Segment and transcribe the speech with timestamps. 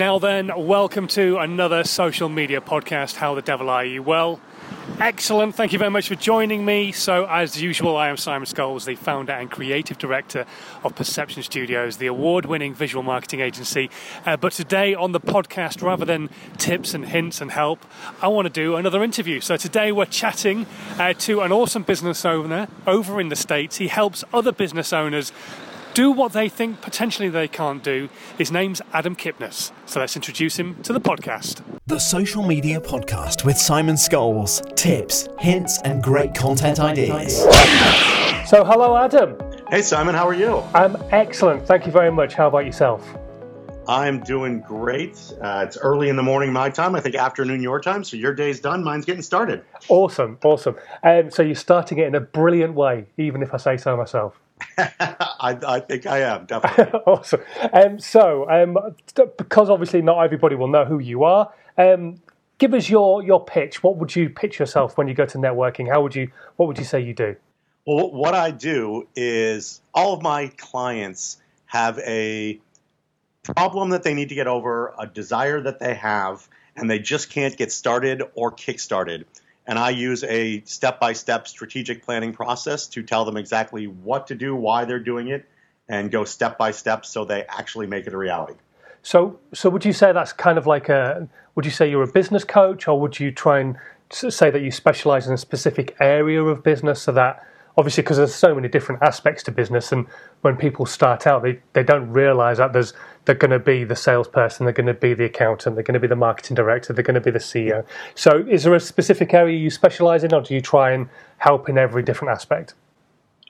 [0.00, 3.16] Now then, welcome to another social media podcast.
[3.16, 4.02] How the devil are you?
[4.02, 4.40] Well,
[4.98, 5.54] excellent.
[5.54, 6.90] Thank you very much for joining me.
[6.90, 10.46] So, as usual, I am Simon Scholes, the founder and creative director
[10.84, 13.90] of Perception Studios, the award winning visual marketing agency.
[14.24, 17.84] Uh, but today on the podcast, rather than tips and hints and help,
[18.22, 19.40] I want to do another interview.
[19.40, 20.64] So, today we're chatting
[20.98, 23.76] uh, to an awesome business owner over in the States.
[23.76, 25.30] He helps other business owners
[25.94, 28.08] do what they think potentially they can't do.
[28.38, 29.72] His name's Adam Kipnes.
[29.86, 31.62] So let's introduce him to the podcast.
[31.86, 34.74] The Social Media Podcast with Simon Scholes.
[34.76, 37.38] Tips, hints, and great content ideas.
[38.48, 39.36] So, hello, Adam.
[39.70, 40.62] Hey, Simon, how are you?
[40.74, 41.66] I'm excellent.
[41.66, 42.34] Thank you very much.
[42.34, 43.06] How about yourself?
[43.86, 45.20] I'm doing great.
[45.40, 46.94] Uh, it's early in the morning my time.
[46.94, 48.04] I think afternoon your time.
[48.04, 48.84] So your day's done.
[48.84, 49.64] Mine's getting started.
[49.88, 50.76] Awesome, awesome.
[51.02, 54.40] Um, so you're starting it in a brilliant way, even if I say so myself.
[54.78, 57.42] I, I, think I am definitely awesome.
[57.72, 58.76] Um, so, um,
[59.36, 62.20] because obviously not everybody will know who you are, um,
[62.58, 63.82] give us your your pitch.
[63.82, 65.88] What would you pitch yourself when you go to networking?
[65.88, 66.30] How would you?
[66.56, 67.36] What would you say you do?
[67.86, 72.60] Well, what I do is all of my clients have a
[73.42, 77.30] problem that they need to get over, a desire that they have, and they just
[77.30, 79.24] can't get started or kick started
[79.66, 84.26] and I use a step by step strategic planning process to tell them exactly what
[84.28, 85.46] to do, why they're doing it,
[85.88, 88.54] and go step by step so they actually make it a reality.
[89.02, 91.28] So, so would you say that's kind of like a?
[91.54, 93.76] Would you say you're a business coach, or would you try and
[94.10, 97.46] say that you specialize in a specific area of business so that
[97.80, 100.06] obviously because there's so many different aspects to business and
[100.42, 102.92] when people start out they, they don't realize that there's
[103.24, 106.00] they're going to be the salesperson they're going to be the accountant they're going to
[106.00, 107.82] be the marketing director they're going to be the ceo
[108.14, 111.08] so is there a specific area you specialize in or do you try and
[111.38, 112.74] help in every different aspect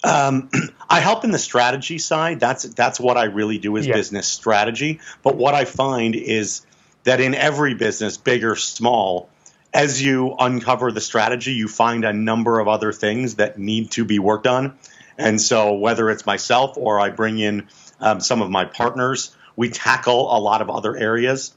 [0.04, 0.48] um,
[0.88, 2.40] I help in the strategy side.
[2.40, 3.94] That's that's what I really do is yeah.
[3.94, 4.98] business strategy.
[5.22, 6.64] But what I find is
[7.04, 9.28] that in every business, big or small,
[9.72, 14.04] as you uncover the strategy, you find a number of other things that need to
[14.04, 14.76] be worked on.
[15.16, 17.68] And so, whether it's myself or I bring in
[18.00, 21.54] um, some of my partners, we tackle a lot of other areas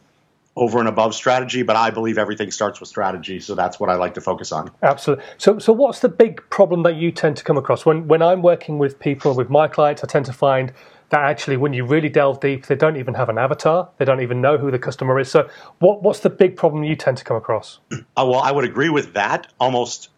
[0.55, 1.63] over and above strategy.
[1.63, 4.71] But I believe everything starts with strategy, so that's what I like to focus on.
[4.83, 5.23] Absolutely.
[5.38, 8.41] So, so what's the big problem that you tend to come across when when I'm
[8.41, 10.03] working with people with my clients?
[10.03, 10.73] I tend to find
[11.13, 13.88] that actually, when you really delve deep, they don't even have an avatar.
[13.97, 15.29] They don't even know who the customer is.
[15.29, 15.47] So,
[15.78, 17.79] what, what's the big problem you tend to come across?
[18.16, 19.47] Uh, well, I would agree with that.
[19.59, 20.09] Almost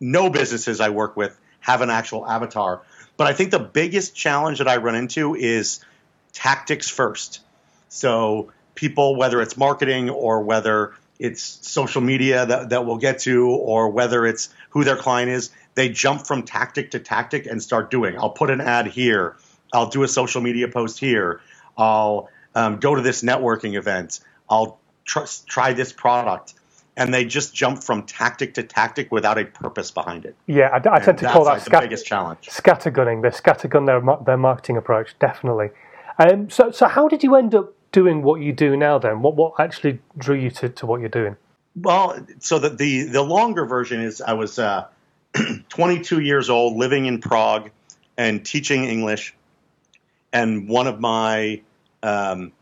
[0.00, 2.82] no businesses I work with have an actual avatar.
[3.18, 5.84] But I think the biggest challenge that I run into is
[6.32, 7.40] tactics first.
[7.88, 13.48] So, people, whether it's marketing or whether it's social media that, that we'll get to,
[13.48, 17.90] or whether it's who their client is, they jump from tactic to tactic and start
[17.90, 18.18] doing.
[18.18, 19.36] I'll put an ad here.
[19.72, 21.40] I'll do a social media post here.
[21.76, 24.20] I'll um, go to this networking event.
[24.48, 26.54] I'll tr- try this product.
[26.96, 30.34] And they just jump from tactic to tactic without a purpose behind it.
[30.46, 32.48] Yeah, I, I tend to call that like scat- the biggest challenge.
[32.50, 33.22] Scattergunning.
[33.22, 35.70] They scattergun their their marketing approach definitely.
[36.18, 38.98] Um, so, so how did you end up doing what you do now?
[38.98, 41.36] Then, what what actually drew you to, to what you're doing?
[41.76, 44.88] Well, so the the, the longer version is I was uh,
[45.68, 47.70] 22 years old, living in Prague,
[48.16, 49.34] and teaching English
[50.32, 51.62] and one of my
[52.02, 52.52] um,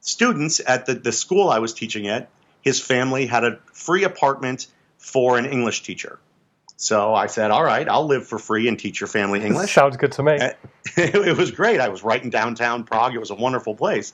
[0.00, 2.28] students at the, the school I was teaching at,
[2.62, 4.66] his family had a free apartment
[4.98, 6.18] for an English teacher.
[6.76, 9.96] So I said, "All right, I'll live for free and teach your family English." Sounds
[9.96, 10.38] good to me.
[10.96, 11.80] it was great.
[11.80, 13.14] I was right in downtown Prague.
[13.14, 14.12] It was a wonderful place.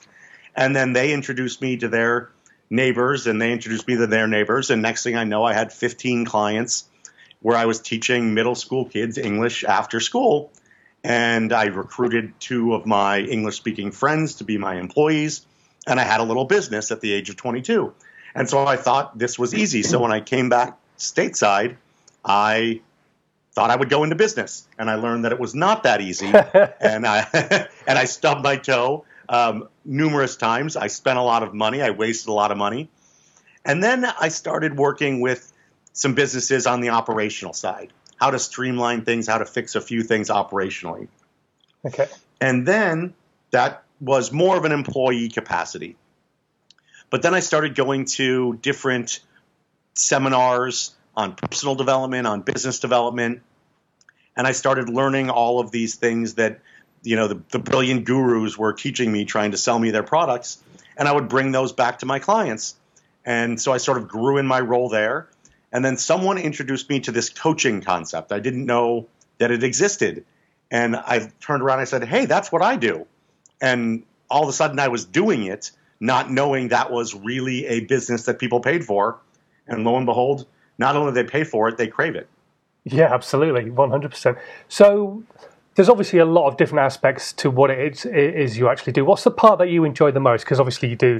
[0.55, 2.29] And then they introduced me to their
[2.69, 4.69] neighbors, and they introduced me to their neighbors.
[4.69, 6.85] And next thing I know, I had 15 clients
[7.41, 10.51] where I was teaching middle school kids English after school
[11.03, 15.45] and I recruited two of my English speaking friends to be my employees,
[15.87, 17.93] and I had a little business at the age of 22.
[18.35, 19.81] And so I thought this was easy.
[19.83, 21.77] So when I came back stateside,
[22.23, 22.81] I
[23.53, 26.27] thought I would go into business, and I learned that it was not that easy,
[26.81, 27.27] and I
[27.87, 30.75] and I stubbed my toe um, numerous times.
[30.75, 31.81] I spent a lot of money.
[31.81, 32.89] I wasted a lot of money,
[33.65, 35.51] and then I started working with
[35.93, 40.03] some businesses on the operational side how to streamline things, how to fix a few
[40.03, 41.07] things operationally.
[41.85, 42.07] Okay.
[42.41, 43.13] And then
[43.51, 45.95] that was more of an employee capacity.
[47.09, 49.19] But then I started going to different
[49.93, 53.41] seminars on personal development, on business development,
[54.35, 56.59] and I started learning all of these things that
[57.03, 60.61] you know the, the brilliant gurus were teaching me, trying to sell me their products,
[60.95, 62.75] and I would bring those back to my clients.
[63.25, 65.27] And so I sort of grew in my role there.
[65.71, 68.31] And then someone introduced me to this coaching concept.
[68.31, 69.07] I didn't know
[69.37, 70.25] that it existed.
[70.71, 73.05] And I turned around and I said, Hey, that's what I do.
[73.61, 77.81] And all of a sudden I was doing it not knowing that was really a
[77.81, 79.19] business that people paid for.
[79.67, 82.27] And lo and behold, not only they pay for it, they crave it.
[82.85, 84.37] Yeah, absolutely, one hundred percent.
[84.69, 85.23] So
[85.75, 88.93] there's obviously a lot of different aspects to what it is, it is you actually
[88.93, 89.05] do.
[89.05, 90.45] What's the part that you enjoy the most?
[90.45, 91.19] Because obviously you do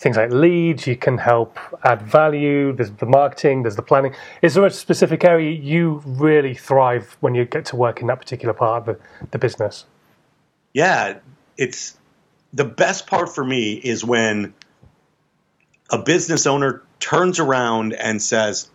[0.00, 2.72] things like leads, you can help add value.
[2.72, 4.14] There's the marketing, there's the planning.
[4.40, 8.18] Is there a specific area you really thrive when you get to work in that
[8.18, 9.84] particular part of the, the business?
[10.72, 11.18] Yeah,
[11.58, 11.98] it's
[12.54, 14.54] the best part for me is when
[15.90, 18.70] a business owner turns around and says,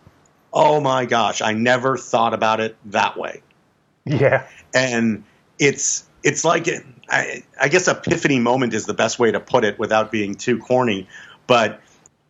[0.52, 3.42] "Oh my gosh, I never thought about it that way."
[4.04, 5.24] Yeah, and
[5.58, 6.66] it's it's like
[7.08, 10.58] I, I guess epiphany moment is the best way to put it without being too
[10.58, 11.06] corny.
[11.46, 11.80] But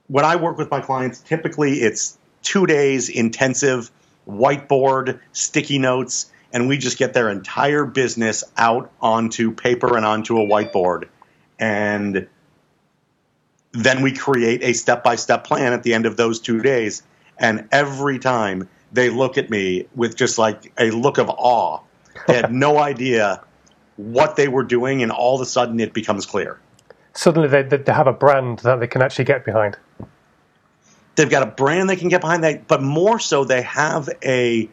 [0.09, 3.91] when I work with my clients, typically it's two days intensive
[4.29, 10.39] whiteboard, sticky notes, and we just get their entire business out onto paper and onto
[10.39, 11.09] a whiteboard.
[11.59, 12.29] And
[13.73, 17.03] then we create a step by step plan at the end of those two days.
[17.39, 21.81] And every time they look at me with just like a look of awe,
[22.27, 23.43] they had no idea
[23.97, 26.59] what they were doing, and all of a sudden it becomes clear.
[27.15, 29.77] Suddenly they, they have a brand that they can actually get behind.
[31.15, 34.69] They've got a brand they can get behind that, but more so they have a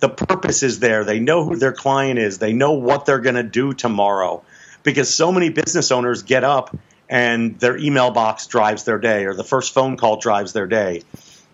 [0.00, 1.04] the purpose is there.
[1.04, 2.38] They know who their client is.
[2.38, 4.42] They know what they're going to do tomorrow.
[4.82, 6.76] Because so many business owners get up
[7.08, 11.02] and their email box drives their day or the first phone call drives their day.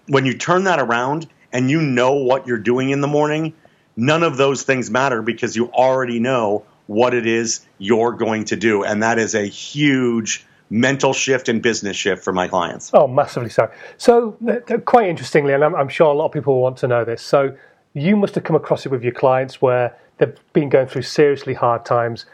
[0.08, 3.54] When you turn that around and you know what you're doing in the morning,
[3.96, 8.56] none of those things matter because you already know what it is you're going to
[8.56, 8.84] do.
[8.84, 12.90] And that is a huge mental shift and business shift for my clients.
[12.94, 13.70] Oh, massively so.
[13.98, 14.36] So,
[14.84, 17.22] quite interestingly, and I'm, I'm sure a lot of people want to know this.
[17.22, 17.56] So,
[17.94, 21.54] you must have come across it with your clients where they've been going through seriously
[21.54, 22.24] hard times.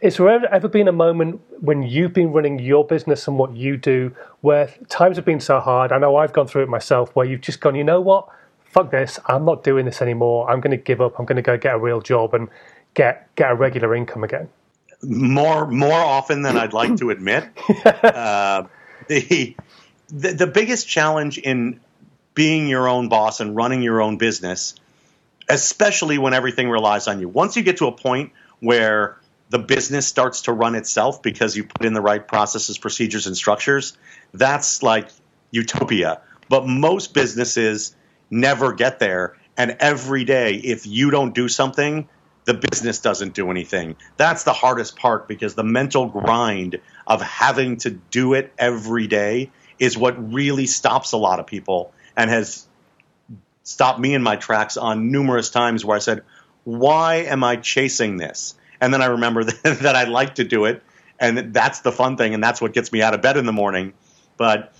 [0.00, 3.54] Is there ever, ever been a moment when you've been running your business and what
[3.56, 5.90] you do where times have been so hard?
[5.90, 8.28] I know I've gone through it myself where you've just gone, you know what?
[8.64, 9.18] Fuck this.
[9.26, 10.48] I'm not doing this anymore.
[10.48, 11.18] I'm going to give up.
[11.18, 12.48] I'm going to go get a real job and
[12.94, 14.48] get get a regular income again?
[15.02, 17.44] More more often than I'd like to admit.
[17.84, 18.64] uh,
[19.08, 19.56] the,
[20.08, 21.80] the the biggest challenge in
[22.34, 24.74] being your own boss and running your own business,
[25.48, 27.28] especially when everything relies on you.
[27.28, 29.16] Once you get to a point where
[29.50, 33.36] the business starts to run itself because you put in the right processes, procedures, and
[33.36, 33.96] structures,
[34.32, 35.08] that's like
[35.50, 36.20] utopia.
[36.48, 37.94] But most businesses
[38.30, 39.36] never get there.
[39.56, 42.08] And every day, if you don't do something,
[42.50, 43.94] the business doesn't do anything.
[44.16, 49.52] That's the hardest part because the mental grind of having to do it every day
[49.78, 52.66] is what really stops a lot of people and has
[53.62, 56.24] stopped me in my tracks on numerous times where I said,
[56.64, 58.56] Why am I chasing this?
[58.80, 60.82] And then I remember that, that I like to do it,
[61.20, 63.52] and that's the fun thing, and that's what gets me out of bed in the
[63.52, 63.92] morning.
[64.36, 64.72] But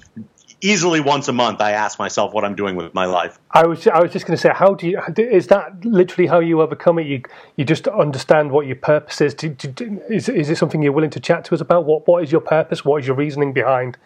[0.61, 3.39] easily once a month I ask myself what I'm doing with my life.
[3.51, 5.01] I was I was just going to say, how do you?
[5.17, 7.07] Is that literally how you overcome it?
[7.07, 7.23] You
[7.57, 9.35] you just understand what your purpose is.
[9.35, 11.85] Do, do, is is it something you're willing to chat to us about?
[11.85, 12.85] What what is your purpose?
[12.85, 13.97] What is your reasoning behind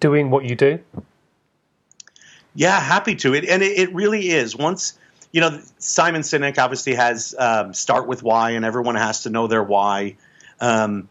[0.00, 0.80] doing what you do?
[2.54, 3.34] Yeah, happy to.
[3.34, 4.56] It and it, it really is.
[4.56, 4.98] Once
[5.32, 9.46] you know, Simon Sinek obviously has um, start with why, and everyone has to know
[9.46, 10.16] their why.
[10.60, 11.08] Um,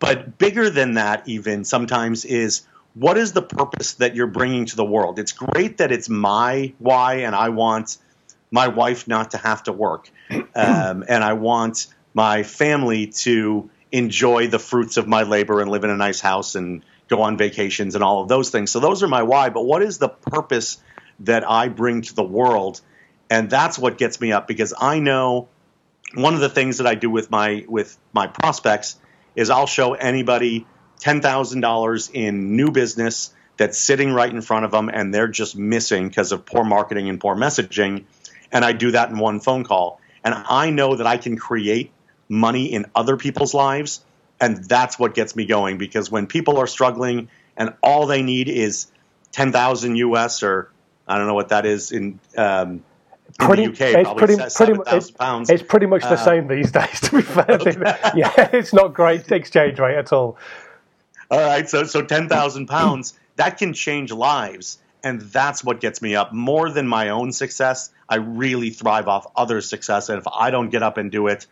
[0.00, 2.62] but bigger than that, even sometimes is
[2.94, 5.18] what is the purpose that you're bringing to the world?
[5.18, 7.98] It's great that it's my why, and I want
[8.50, 10.44] my wife not to have to work, um,
[11.08, 15.90] and I want my family to enjoy the fruits of my labor and live in
[15.90, 18.70] a nice house and go on vacations and all of those things.
[18.70, 19.50] So those are my why.
[19.50, 20.78] But what is the purpose
[21.20, 22.80] that I bring to the world?
[23.28, 25.48] And that's what gets me up because I know
[26.14, 28.96] one of the things that I do with my with my prospects
[29.36, 30.66] is I'll show anybody
[31.00, 36.08] $10,000 in new business that's sitting right in front of them and they're just missing
[36.08, 38.04] because of poor marketing and poor messaging.
[38.52, 40.00] And I do that in one phone call.
[40.24, 41.92] And I know that I can create
[42.28, 44.04] money in other people's lives.
[44.40, 48.48] And that's what gets me going because when people are struggling and all they need
[48.48, 48.86] is
[49.32, 50.70] 10,000 US or
[51.06, 52.82] I don't know what that is in, um,
[53.40, 55.50] in pretty, the UK, it's pretty, pretty, it's, pounds.
[55.50, 57.46] it's pretty much the uh, same these days, to be fair.
[57.48, 57.76] Okay.
[58.14, 60.38] yeah, it's not great exchange rate at all.
[61.30, 66.02] All right, so so ten thousand pounds that can change lives, and that's what gets
[66.02, 67.90] me up more than my own success.
[68.08, 71.46] I really thrive off others' success, and if I don't get up and do it,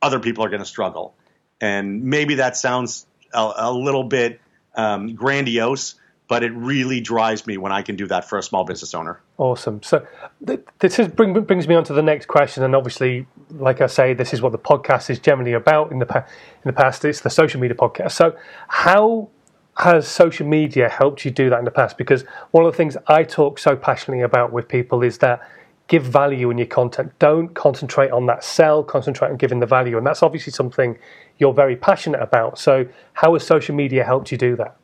[0.00, 1.14] other people are going to struggle.
[1.60, 4.40] And maybe that sounds a, a little bit
[4.74, 5.96] um, grandiose,
[6.28, 9.20] but it really drives me when I can do that for a small business owner.
[9.38, 9.82] Awesome.
[9.82, 10.06] So
[10.46, 13.86] th- this is, bring, brings me on to the next question, and obviously, like I
[13.86, 15.90] say, this is what the podcast is generally about.
[15.90, 16.26] In the pa-
[16.64, 18.12] in the past, it's the social media podcast.
[18.12, 18.36] So
[18.68, 19.30] how
[19.78, 21.96] has social media helped you do that in the past?
[21.96, 25.40] Because one of the things I talk so passionately about with people is that
[25.86, 27.12] give value in your content.
[27.18, 29.96] Don't concentrate on that sell, concentrate on giving the value.
[29.96, 30.98] And that's obviously something
[31.38, 32.58] you're very passionate about.
[32.58, 34.76] So, how has social media helped you do that?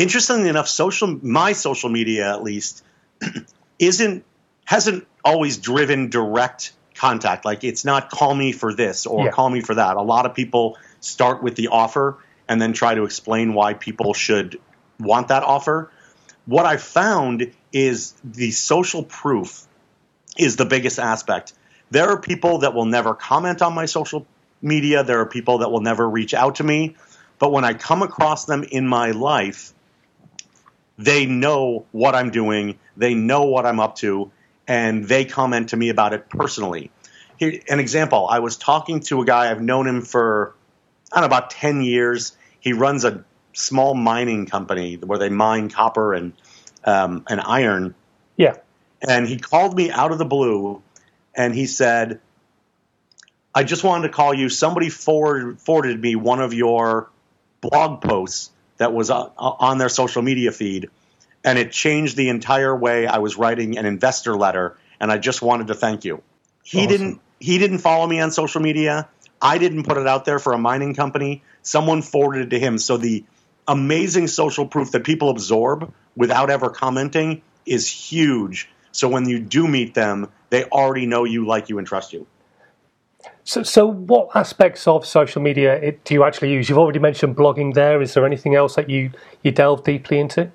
[0.00, 2.82] Interestingly enough, social my social media at least
[3.78, 4.24] isn't
[4.64, 7.44] hasn't always driven direct contact.
[7.44, 9.30] Like it's not call me for this or yeah.
[9.30, 9.98] call me for that.
[9.98, 12.16] A lot of people start with the offer
[12.48, 14.58] and then try to explain why people should
[14.98, 15.90] want that offer.
[16.46, 19.66] What I found is the social proof
[20.38, 21.52] is the biggest aspect.
[21.90, 24.26] There are people that will never comment on my social
[24.62, 25.04] media.
[25.04, 26.96] There are people that will never reach out to me.
[27.38, 29.74] But when I come across them in my life,
[31.00, 34.30] they know what I'm doing, they know what I'm up to,
[34.68, 36.90] and they comment to me about it personally.
[37.38, 40.54] Here, an example I was talking to a guy, I've known him for,
[41.10, 42.36] I don't know, about 10 years.
[42.60, 46.34] He runs a small mining company where they mine copper and,
[46.84, 47.94] um, and iron.
[48.36, 48.56] Yeah.
[49.00, 50.82] And he called me out of the blue
[51.34, 52.20] and he said,
[53.54, 54.50] I just wanted to call you.
[54.50, 57.08] Somebody forward, forwarded me one of your
[57.62, 58.50] blog posts
[58.80, 60.88] that was uh, on their social media feed,
[61.44, 64.76] and it changed the entire way I was writing an investor letter.
[64.98, 66.22] And I just wanted to thank you.
[66.62, 66.88] He awesome.
[66.88, 67.20] didn't.
[67.38, 69.08] He didn't follow me on social media.
[69.40, 71.42] I didn't put it out there for a mining company.
[71.62, 72.78] Someone forwarded it to him.
[72.78, 73.24] So the
[73.68, 78.68] amazing social proof that people absorb without ever commenting is huge.
[78.92, 82.26] So when you do meet them, they already know you, like you, and trust you.
[83.44, 86.68] So, so what aspects of social media it, do you actually use?
[86.68, 88.00] You've already mentioned blogging there.
[88.00, 89.10] Is there anything else that you,
[89.42, 90.50] you delve deeply into?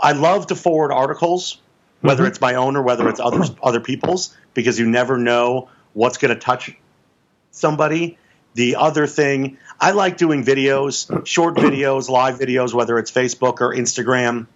[0.00, 1.60] I love to forward articles,
[2.00, 2.30] whether mm-hmm.
[2.30, 6.32] it's my own or whether it's others, other people's, because you never know what's going
[6.32, 6.74] to touch
[7.50, 8.16] somebody.
[8.54, 13.74] The other thing, I like doing videos, short videos, live videos, whether it's Facebook or
[13.74, 14.46] Instagram.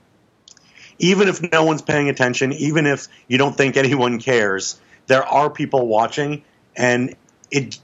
[0.98, 5.50] Even if no one's paying attention, even if you don't think anyone cares, there are
[5.50, 6.44] people watching,
[6.76, 7.14] and
[7.52, 7.78] it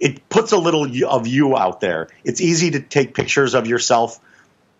[0.00, 2.08] it puts a little of you out there.
[2.24, 4.18] It's easy to take pictures of yourself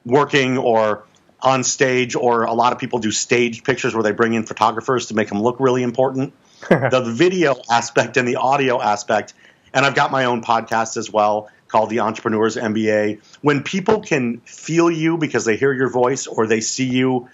[0.05, 1.05] working or
[1.43, 5.07] on stage, or a lot of people do staged pictures where they bring in photographers
[5.07, 6.33] to make them look really important.
[6.69, 9.35] the video aspect and the audio aspect,
[9.73, 13.21] and I've got my own podcast as well called the Entrepreneurs MBA.
[13.43, 17.29] When people can feel you because they hear your voice or they see you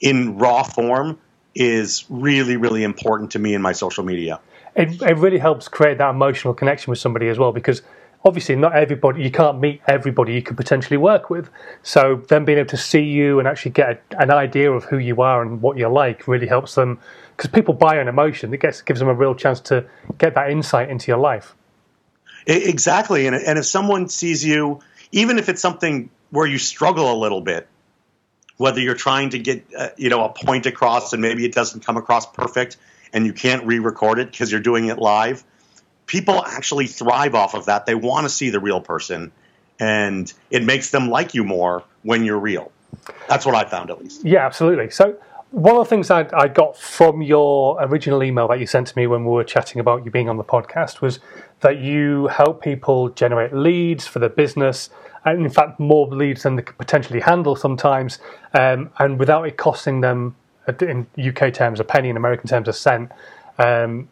[0.00, 1.18] in raw form,
[1.54, 4.40] is really, really important to me in my social media.
[4.74, 7.82] It, it really helps create that emotional connection with somebody as well because
[8.24, 11.48] obviously not everybody you can't meet everybody you could potentially work with.
[11.82, 14.98] So them being able to see you and actually get a, an idea of who
[14.98, 16.98] you are and what you're like really helps them
[17.36, 18.52] because people buy an emotion.
[18.52, 19.84] It gets gives them a real chance to
[20.18, 21.54] get that insight into your life.
[22.46, 23.26] Exactly.
[23.26, 24.80] And, and if someone sees you
[25.12, 27.68] even if it's something where you struggle a little bit
[28.56, 31.84] whether you're trying to get uh, you know a point across and maybe it doesn't
[31.84, 32.76] come across perfect
[33.12, 35.44] and you can't re-record it because you're doing it live,
[36.06, 37.86] people actually thrive off of that.
[37.86, 39.32] They want to see the real person,
[39.78, 42.72] and it makes them like you more when you're real.
[43.28, 44.24] That's what I found, at least.
[44.24, 44.90] Yeah, absolutely.
[44.90, 45.16] So
[45.54, 48.98] one of the things I, I got from your original email that you sent to
[48.98, 51.20] me when we were chatting about you being on the podcast was
[51.60, 54.90] that you help people generate leads for their business,
[55.24, 58.18] and in fact, more leads than they could potentially handle sometimes,
[58.54, 60.34] um, and without it costing them
[60.80, 63.12] in UK terms a penny, in American terms a cent,
[63.58, 64.08] um,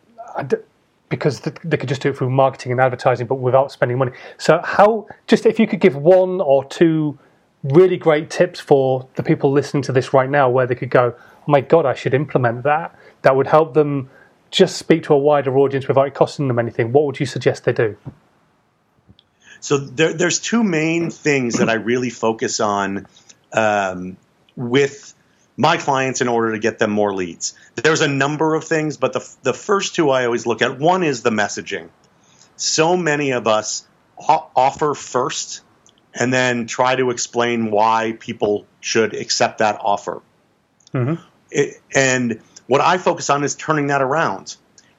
[1.09, 4.13] because they could just do it through marketing and advertising, but without spending money.
[4.39, 7.19] So, how just if you could give one or two
[7.65, 11.15] really great tips for the people listening to this right now, where they could go,
[11.43, 14.11] "Oh my God, I should implement that," that would help them
[14.51, 16.93] just speak to a wider audience without costing them anything.
[16.93, 17.97] What would you suggest they do?
[19.61, 23.07] So there, there's two main things that I really focus on
[23.53, 24.17] um,
[24.57, 25.15] with
[25.57, 27.55] my clients in order to get them more leads.
[27.77, 31.03] There's a number of things, but the, the first two I always look at one
[31.03, 31.91] is the messaging.
[32.57, 33.87] So many of us
[34.19, 35.63] offer first
[36.15, 40.23] and then try to explain why people should accept that offer.
[40.93, 41.23] Mm-hmm.
[41.53, 44.57] It, and what I focus on is turning that around,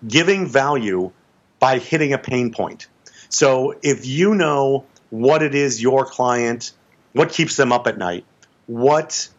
[0.07, 1.11] giving value
[1.59, 2.87] by hitting a pain point.
[3.29, 6.71] So if you know what it is your client,
[7.13, 8.25] what keeps them up at night,
[8.67, 9.29] what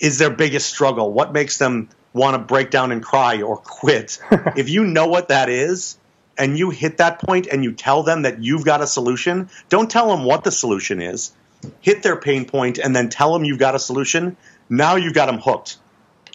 [0.00, 1.12] is their biggest struggle?
[1.12, 4.18] What makes them want to break down and cry or quit?
[4.56, 5.98] if you know what that is
[6.38, 9.90] and you hit that point and you tell them that you've got a solution, don't
[9.90, 11.32] tell them what the solution is.
[11.80, 14.36] Hit their pain point and then tell them you've got a solution.
[14.68, 15.78] Now you've got them hooked.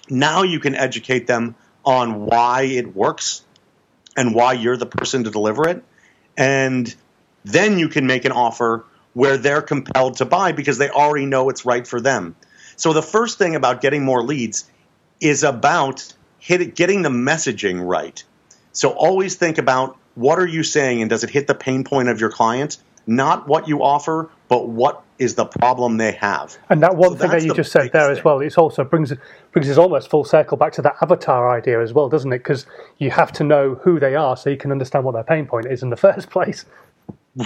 [0.09, 3.43] Now you can educate them on why it works
[4.15, 5.83] and why you're the person to deliver it.
[6.35, 6.93] And
[7.45, 11.49] then you can make an offer where they're compelled to buy because they already know
[11.49, 12.35] it's right for them.
[12.75, 14.69] So the first thing about getting more leads
[15.19, 18.23] is about hit, getting the messaging right.
[18.73, 22.09] So always think about what are you saying and does it hit the pain point
[22.09, 22.77] of your client?
[23.07, 26.57] Not what you offer, but what is the problem they have.
[26.69, 29.13] And that one so thing that you just said there as well, it also brings
[29.51, 32.39] brings us almost full circle back to that avatar idea as well, doesn't it?
[32.39, 32.65] Because
[32.97, 35.65] you have to know who they are so you can understand what their pain point
[35.65, 36.65] is in the first place.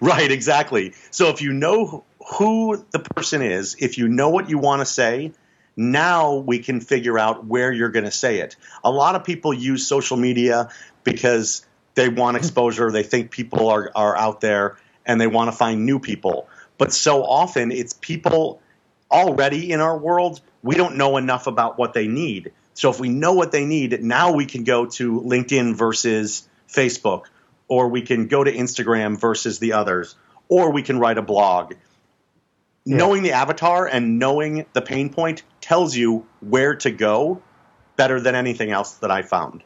[0.00, 0.94] right, exactly.
[1.10, 2.04] So if you know
[2.38, 5.32] who the person is, if you know what you want to say,
[5.76, 8.56] now we can figure out where you're going to say it.
[8.82, 10.70] A lot of people use social media
[11.04, 15.56] because they want exposure, they think people are, are out there, and they want to
[15.56, 16.48] find new people.
[16.78, 18.60] But so often it's people
[19.10, 22.52] already in our world, we don't know enough about what they need.
[22.74, 27.24] So if we know what they need, now we can go to LinkedIn versus Facebook,
[27.68, 30.14] or we can go to Instagram versus the others,
[30.48, 31.74] or we can write a blog.
[32.84, 32.96] Yeah.
[32.98, 37.42] Knowing the avatar and knowing the pain point tells you where to go
[37.96, 39.62] better than anything else that I found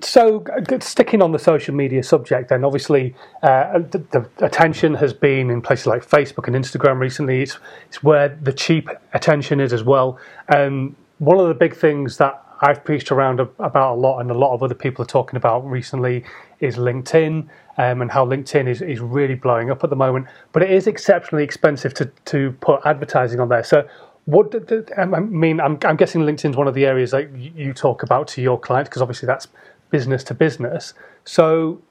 [0.00, 0.44] so
[0.80, 5.60] sticking on the social media subject then obviously uh, the, the, attention has been in
[5.60, 7.42] places like facebook and instagram recently.
[7.42, 10.18] It's, it's where the cheap attention is as well.
[10.48, 14.34] And one of the big things that i've preached around about a lot and a
[14.34, 16.24] lot of other people are talking about recently
[16.60, 20.26] is linkedin um, and how linkedin is, is really blowing up at the moment.
[20.52, 23.64] But it is exceptionally expensive to, to put advertising on there.
[23.64, 23.86] So
[24.26, 24.54] what
[24.96, 28.42] I mean, I'm, I'm guessing LinkedIn's one of the areas that you talk about to
[28.42, 29.48] your clients because obviously that's
[29.90, 30.94] business to business.
[31.24, 31.82] So,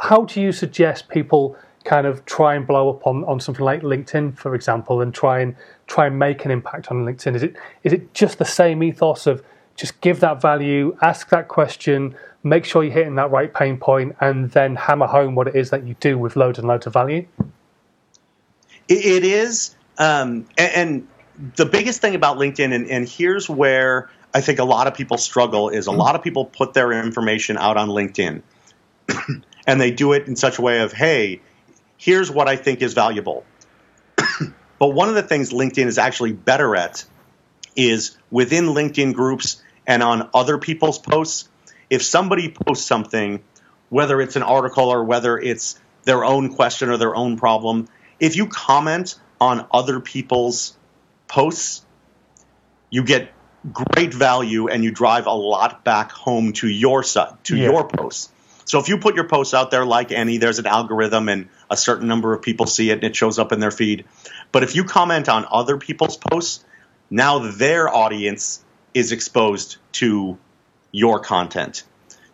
[0.00, 3.82] how do you suggest people kind of try and blow up on, on something like
[3.82, 5.56] LinkedIn, for example, and try and
[5.86, 7.34] try and make an impact on LinkedIn?
[7.34, 9.42] Is it is it just the same ethos of
[9.74, 14.14] just give that value, ask that question, make sure you're hitting that right pain point,
[14.20, 16.92] and then hammer home what it is that you do with loads and loads of
[16.92, 17.26] value?
[18.88, 21.08] It is, um, and, and
[21.56, 25.18] the biggest thing about LinkedIn, and, and here's where I think a lot of people
[25.18, 28.42] struggle, is a lot of people put their information out on LinkedIn,
[29.66, 31.40] and they do it in such a way of, hey,
[31.96, 33.44] here's what I think is valuable.
[34.78, 37.04] but one of the things LinkedIn is actually better at
[37.74, 41.48] is within LinkedIn groups and on other people's posts.
[41.90, 43.42] If somebody posts something,
[43.88, 47.88] whether it's an article or whether it's their own question or their own problem,
[48.20, 50.76] if you comment on other people's
[51.32, 51.82] posts,
[52.90, 53.32] you get
[53.72, 57.70] great value and you drive a lot back home to your site, to yeah.
[57.70, 58.30] your posts.
[58.66, 61.76] So if you put your posts out there like any, there's an algorithm and a
[61.76, 64.04] certain number of people see it and it shows up in their feed.
[64.52, 66.64] But if you comment on other people's posts,
[67.08, 70.36] now their audience is exposed to
[70.92, 71.84] your content.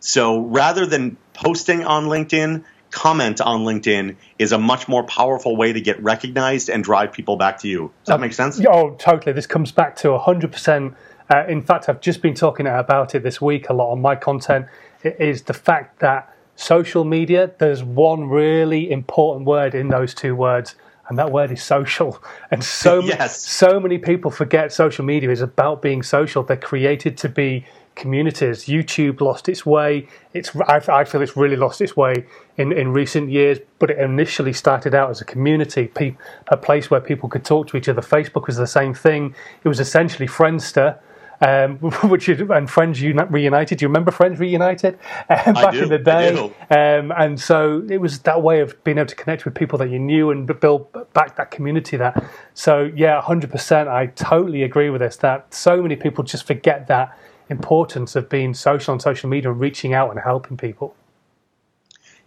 [0.01, 5.73] So rather than posting on LinkedIn, comment on LinkedIn is a much more powerful way
[5.73, 7.91] to get recognized and drive people back to you.
[8.03, 8.59] Does that make sense?
[8.67, 9.33] Oh, totally.
[9.33, 10.95] This comes back to 100%.
[11.31, 14.15] Uh, in fact, I've just been talking about it this week a lot on my
[14.15, 14.65] content.
[15.03, 20.35] It is the fact that social media, there's one really important word in those two
[20.35, 20.75] words,
[21.07, 22.21] and that word is social.
[22.51, 23.39] And so, yes.
[23.45, 26.41] so many people forget social media is about being social.
[26.41, 27.65] They're created to be
[27.99, 28.65] communities.
[28.65, 30.07] YouTube lost its way.
[30.33, 32.25] It's I, I, feel it's really lost its way
[32.57, 36.15] in, in recent years, but it initially started out as a community, pe-
[36.47, 38.01] a place where people could talk to each other.
[38.01, 39.35] Facebook was the same thing.
[39.63, 40.97] It was essentially Friendster.
[41.41, 41.77] Um,
[42.09, 43.77] which is, and Friends Reunited.
[43.77, 46.35] Do you remember Friends Reunited um, back in the day?
[46.69, 49.89] Um, and so it was that way of being able to connect with people that
[49.89, 51.95] you knew and build back that community.
[51.95, 52.21] That
[52.53, 53.87] so yeah, hundred percent.
[53.87, 55.15] I totally agree with this.
[55.15, 57.17] That so many people just forget that
[57.49, 60.95] importance of being social on social media and reaching out and helping people.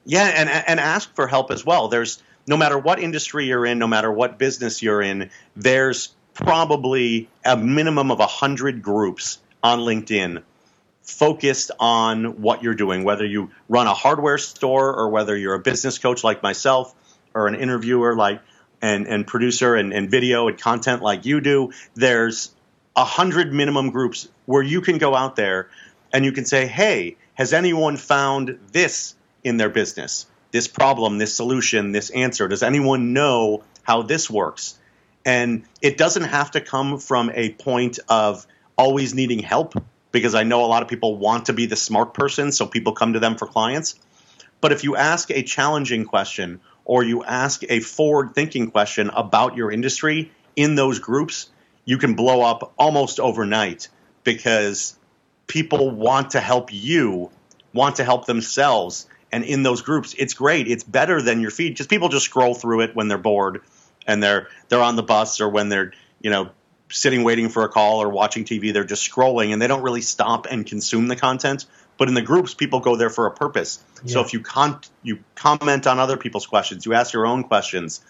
[0.04, 1.88] Yeah, and and ask for help as well.
[1.88, 7.28] There's no matter what industry you're in, no matter what business you're in, there's probably
[7.44, 10.42] a minimum of a hundred groups on LinkedIn
[11.02, 15.60] focused on what you're doing, whether you run a hardware store or whether you're a
[15.60, 16.94] business coach like myself
[17.34, 18.40] or an interviewer like
[18.80, 21.72] and, and producer and, and video and content like you do.
[21.94, 22.50] There's
[22.96, 25.68] a hundred minimum groups where you can go out there
[26.12, 30.26] and you can say, hey, has anyone found this in their business?
[30.50, 32.48] This problem, this solution, this answer?
[32.48, 34.78] Does anyone know how this works?
[35.24, 39.74] And it doesn't have to come from a point of always needing help,
[40.10, 42.92] because I know a lot of people want to be the smart person, so people
[42.92, 43.98] come to them for clients.
[44.60, 49.56] But if you ask a challenging question or you ask a forward thinking question about
[49.56, 51.48] your industry in those groups,
[51.84, 53.88] you can blow up almost overnight
[54.24, 54.96] because
[55.46, 57.30] people want to help you,
[57.72, 60.68] want to help themselves, and in those groups, it's great.
[60.68, 61.76] It's better than your feed.
[61.76, 63.62] Just people just scroll through it when they're bored
[64.06, 66.50] and they're they're on the bus or when they're you know
[66.90, 68.72] sitting waiting for a call or watching TV.
[68.72, 71.64] They're just scrolling and they don't really stop and consume the content.
[71.96, 73.82] But in the groups, people go there for a purpose.
[74.04, 74.14] Yeah.
[74.14, 78.00] So if you con- you comment on other people's questions, you ask your own questions.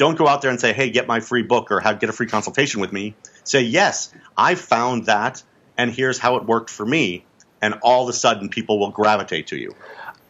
[0.00, 2.26] Don't go out there and say, "Hey, get my free book" or "Get a free
[2.26, 5.42] consultation with me." Say, "Yes, I found that,
[5.76, 7.26] and here's how it worked for me."
[7.60, 9.74] And all of a sudden, people will gravitate to you.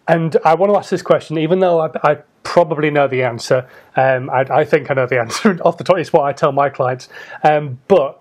[0.08, 3.64] And I want to ask this question, even though I, I probably know the answer.
[3.94, 5.98] Um, I, I, think I know the answer off the top.
[5.98, 7.08] It's what I tell my clients.
[7.44, 8.20] Um, but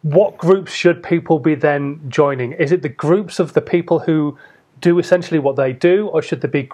[0.00, 2.52] what groups should people be then joining?
[2.52, 4.38] Is it the groups of the people who
[4.80, 6.70] do essentially what they do, or should they be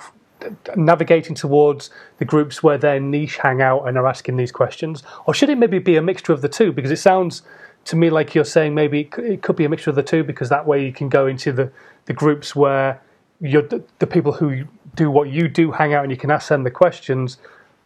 [0.77, 5.03] navigating towards the groups where their niche hang out and are asking these questions?
[5.27, 6.73] Or should it maybe be a mixture of the two?
[6.73, 7.43] Because it sounds
[7.87, 10.49] to me like you're saying maybe it could be a mixture of the two, because
[10.49, 11.71] that way you can go into the,
[12.07, 13.01] the groups where
[13.41, 16.49] you're the, the people who do what you do hang out and you can ask
[16.49, 17.37] them the questions,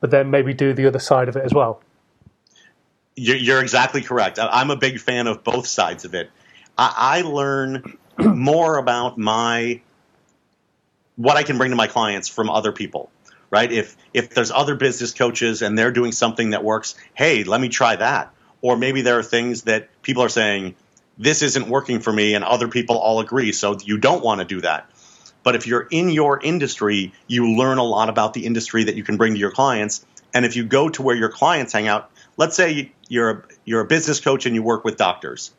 [0.01, 1.81] but then maybe do the other side of it as well.
[3.17, 4.39] You're, exactly correct.
[4.41, 6.31] I'm a big fan of both sides of it.
[6.77, 9.81] I, I learn more about my
[11.19, 13.11] what I can bring to my clients from other people.
[13.51, 13.73] Right?
[13.73, 17.69] If if there's other business coaches and they're doing something that works, hey, let me
[17.71, 18.35] try that.
[18.61, 20.75] Or maybe there are things that people are saying,
[21.17, 24.45] this isn't working for me, and other people all agree, so you don't want to
[24.45, 24.91] do that.
[25.43, 29.03] But if you're in your industry, you learn a lot about the industry that you
[29.03, 30.05] can bring to your clients.
[30.35, 33.81] And if you go to where your clients hang out, let's say you're a, you're
[33.81, 35.53] a business coach and you work with doctors,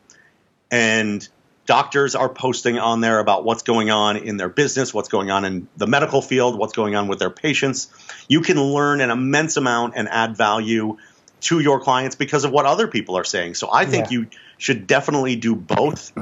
[0.70, 1.28] and
[1.70, 5.44] doctors are posting on there about what's going on in their business, what's going on
[5.44, 7.86] in the medical field, what's going on with their patients.
[8.26, 10.96] You can learn an immense amount and add value
[11.42, 13.54] to your clients because of what other people are saying.
[13.54, 14.18] So I think yeah.
[14.18, 14.26] you
[14.58, 16.12] should definitely do both.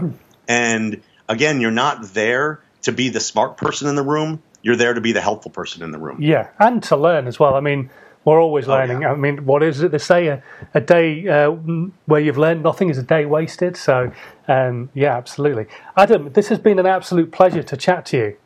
[0.46, 4.42] And again, you're not there to be the smart person in the room.
[4.61, 6.20] You're there to be the helpful person in the room.
[6.20, 7.54] Yeah, and to learn as well.
[7.54, 7.88] I mean,
[8.29, 8.99] we're always learning.
[8.99, 9.12] Oh, yeah.
[9.12, 10.27] I mean, what is it they say?
[10.29, 10.43] A,
[10.75, 13.77] a day uh, where you've learned nothing is a day wasted.
[13.77, 14.12] So,
[14.47, 15.67] um, yeah, absolutely.
[15.97, 18.37] Adam, this has been an absolute pleasure to chat to you.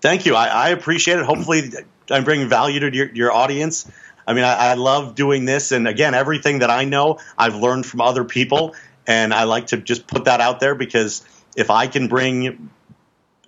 [0.00, 0.34] Thank you.
[0.34, 1.24] I, I appreciate it.
[1.24, 1.70] Hopefully,
[2.10, 3.90] I'm bringing value to your, your audience.
[4.26, 5.72] I mean, I, I, love doing this.
[5.72, 8.74] And again, everything that I know, I've learned from other people.
[9.06, 11.26] And I like to just put that out there because
[11.56, 12.70] if I can bring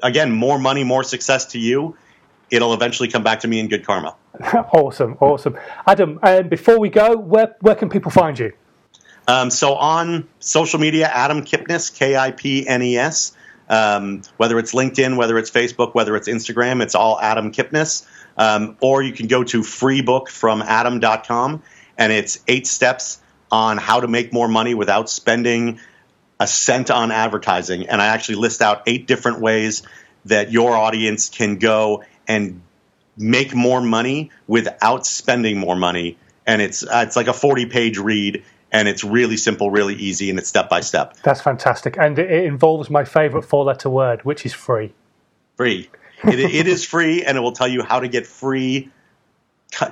[0.02, 1.96] again, more money, more success to you,
[2.52, 4.14] it'll eventually come back to me in good karma.
[4.72, 5.58] awesome, awesome.
[5.86, 8.52] Adam, uh, before we go, where, where can people find you?
[9.26, 13.34] Um, so on social media, Adam Kipnes, K I P N E S.
[13.68, 18.06] Um, whether it's LinkedIn, whether it's Facebook, whether it's Instagram, it's all Adam Kipnes.
[18.36, 21.62] Um, or you can go to freebook from adam.com
[21.96, 25.78] and it's eight steps on how to make more money without spending
[26.40, 27.88] a cent on advertising.
[27.88, 29.82] And I actually list out eight different ways
[30.24, 32.62] that your audience can go and
[33.16, 36.18] make more money without spending more money.
[36.46, 40.30] And it's uh, it's like a 40 page read and it's really simple, really easy,
[40.30, 41.14] and it's step by step.
[41.22, 41.98] That's fantastic.
[41.98, 44.94] And it involves my favorite four letter word, which is free.
[45.56, 45.90] Free.
[46.24, 48.90] it, it is free, and it will tell you how to get free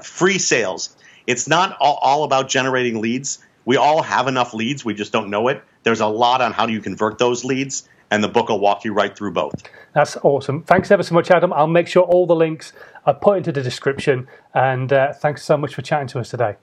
[0.03, 0.97] free sales.
[1.27, 3.39] It's not all, all about generating leads.
[3.65, 5.63] We all have enough leads, we just don't know it.
[5.83, 8.85] There's a lot on how do you convert those leads, and the book will walk
[8.85, 9.55] you right through both.
[9.95, 10.63] That's awesome.
[10.63, 11.53] Thanks ever so much, Adam.
[11.53, 12.73] I'll make sure all the links
[13.07, 14.29] are put into the description.
[14.55, 16.57] And uh, thanks so much for chatting to us today.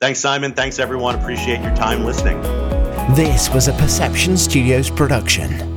[0.00, 0.52] Thanks, Simon.
[0.52, 1.14] Thanks, everyone.
[1.16, 2.40] Appreciate your time listening.
[3.14, 5.75] This was a Perception Studios production.